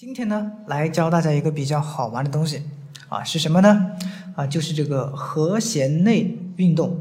[0.00, 2.62] 今天呢，来教大家一个比较好玩的东西
[3.10, 3.92] 啊，是什么呢？
[4.34, 6.98] 啊，就是这个和弦内运动。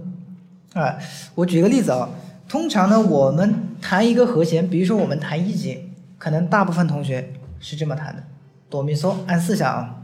[0.74, 0.98] 啊，
[1.34, 2.10] 我举个例子啊，
[2.50, 7.32] 通常呢，我们弹一个和弦，比如说我们弹一级，可能大部分同学
[7.62, 8.22] 是这么弹的：
[8.70, 9.96] 哆咪嗦，按四下啊。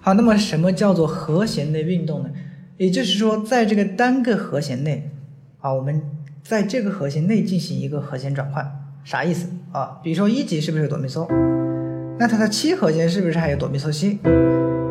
[0.00, 2.30] 好，那么什么叫做和弦内运动呢？
[2.78, 5.10] 也就是说，在这个单个和弦内
[5.60, 6.00] 啊，我们
[6.42, 8.78] 在这个和弦内进行一个和弦转换。
[9.04, 9.98] 啥意思啊？
[10.02, 11.26] 比如说一级是不是有哆咪嗦？
[12.18, 14.20] 那它的七和弦是不是还有哆咪嗦西？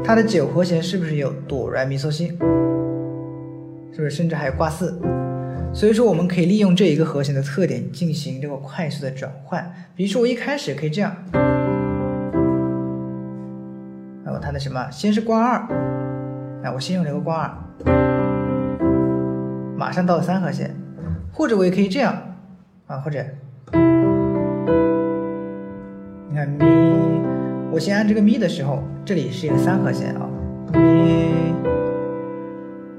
[0.03, 2.27] 它的九和弦是不是有哆来咪嗦西？
[3.93, 4.99] 是不是甚至还有挂四？
[5.73, 9.73] 所以说我们可以利用这一个和弦的特点进行这个快速的转换。
[9.95, 11.15] 比如说我一开始可以这样，
[14.25, 14.91] 那我它的什么？
[14.91, 15.65] 先是挂二，
[16.61, 17.49] 那我先用这个挂二，
[19.77, 20.75] 马上到了三和弦，
[21.31, 22.13] 或者我也可以这样
[22.87, 23.25] 啊，或者。
[26.31, 26.65] 你看咪，
[27.73, 30.29] 我先按这个咪的时候，这里是一个三和弦啊，
[30.71, 31.53] 咪，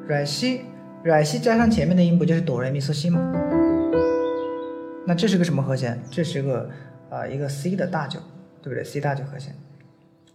[0.06, 0.60] 软西，
[1.02, 3.18] 软西加上前面的音不就是哆来咪嗦西吗？
[5.06, 5.98] 那这是个什么和弦？
[6.10, 6.68] 这是个
[7.08, 8.20] 啊一个 C 的大九，
[8.60, 9.54] 对不对？C 大九和弦，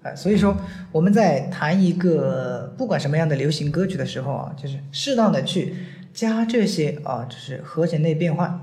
[0.01, 0.57] 哎，所以说
[0.91, 5.75] 我们在弹一个不管什么样的流行歌曲的时候啊，就是适当的去
[6.15, 8.59] 加这些啊，就是和弦内变换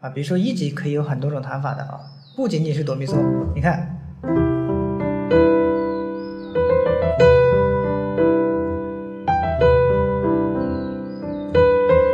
[0.00, 2.00] 啊，比如说一级可以有很多种弹法的啊。
[2.38, 3.16] 不仅仅是哆咪嗦，
[3.52, 3.98] 你看，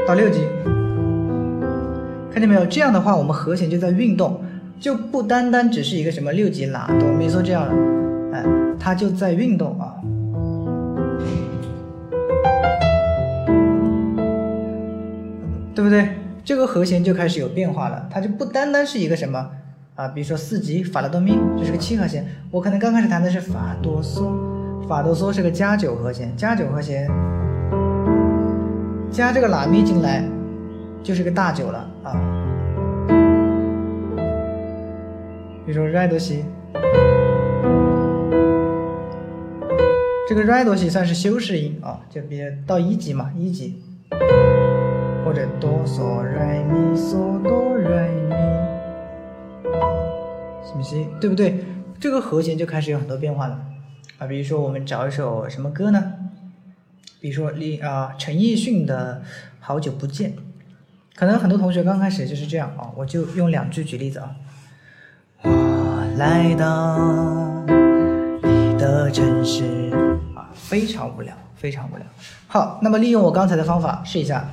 [0.06, 0.40] 到六级，
[2.32, 2.64] 看见没有？
[2.64, 4.40] 这样的话，我们和弦就在运动，
[4.80, 7.68] 就不单单只是一个什么六级啦哆咪嗦这样，
[8.32, 8.42] 哎，
[8.80, 10.00] 它就在运动啊，
[15.74, 16.08] 对不对？
[16.42, 19.50] 这个和弦就开始有变化了，它就不单单是一个什么。
[19.96, 22.26] 啊，比如说四级法拉多咪，这是个七和弦。
[22.50, 24.28] 我可能刚开始弹的是法哆嗦，
[24.88, 27.08] 法哆嗦是个加九和弦，加九和弦
[29.08, 30.24] 加这个拉咪进来，
[31.00, 32.12] 就是个大九了啊。
[35.64, 36.44] 比如说瑞哆西，
[40.28, 43.80] 这个瑞哆西算是修饰音啊，就比如到一级嘛，一级
[45.24, 47.90] 或者哆嗦瑞咪嗦哆瑞
[48.28, 48.63] 咪。
[50.74, 51.64] 什么西，对不对？
[52.00, 53.64] 这个和弦就开始有很多变化了
[54.18, 54.26] 啊。
[54.26, 56.14] 比如说，我们找一首什么歌呢？
[57.20, 59.22] 比如说，李啊，陈奕迅的
[59.60, 60.32] 《好久不见》，
[61.14, 62.90] 可能很多同学刚开始就是这样啊。
[62.96, 64.34] 我就用两句举例子啊。
[65.42, 66.98] 我来到
[68.42, 69.92] 你的城市
[70.34, 72.04] 啊，非常无聊，非常无聊。
[72.48, 74.44] 好，那么利用我刚才的方法试一下。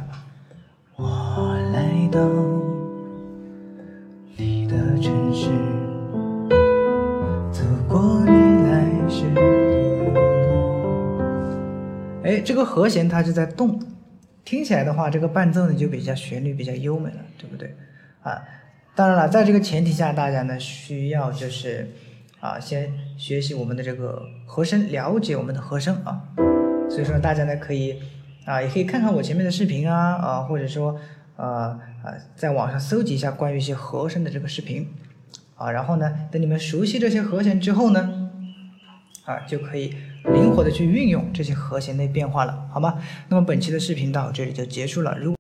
[0.98, 2.22] 我来到
[4.38, 5.81] 你的城市。
[12.24, 13.82] 哎，这个和弦它是在动，
[14.46, 17.76] 听起来的话，这个伴奏呢就比较旋律比较优美了，对不对？
[18.22, 18.44] 啊，
[18.96, 21.90] 当然了，在这个前提下，大家呢需要就是
[22.40, 26.22] 啊，先学习我们的这个和声，了解我们的和声啊。
[26.90, 27.98] 所以说大家呢可以
[28.46, 30.96] 啊，也可以看看我前面的视频啊啊，或者说
[31.38, 31.70] 呃
[32.04, 34.88] 啊，在网上搜集一下关于一些和声的这个视频
[35.56, 38.21] 啊，然后呢，等你们熟悉这些和弦之后呢，
[39.26, 39.94] 啊就可以。
[40.34, 43.00] 灵活的去运用这些和弦的变化了，好吗？
[43.28, 45.18] 那么本期的视频到这里就结束了。
[45.20, 45.30] 如